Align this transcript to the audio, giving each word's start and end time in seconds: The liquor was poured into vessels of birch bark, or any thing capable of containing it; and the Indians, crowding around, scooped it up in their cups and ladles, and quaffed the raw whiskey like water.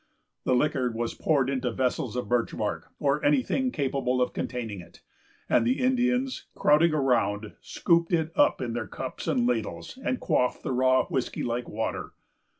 The 0.45 0.55
liquor 0.55 0.89
was 0.89 1.13
poured 1.13 1.47
into 1.47 1.69
vessels 1.71 2.15
of 2.15 2.27
birch 2.27 2.57
bark, 2.57 2.89
or 2.97 3.23
any 3.23 3.43
thing 3.43 3.69
capable 3.71 4.19
of 4.19 4.33
containing 4.33 4.81
it; 4.81 5.03
and 5.47 5.63
the 5.63 5.77
Indians, 5.79 6.47
crowding 6.55 6.91
around, 6.91 7.53
scooped 7.61 8.11
it 8.11 8.31
up 8.35 8.61
in 8.61 8.73
their 8.73 8.87
cups 8.87 9.27
and 9.27 9.45
ladles, 9.45 9.99
and 10.03 10.19
quaffed 10.19 10.63
the 10.63 10.71
raw 10.71 11.05
whiskey 11.05 11.43
like 11.43 11.69
water. 11.69 12.13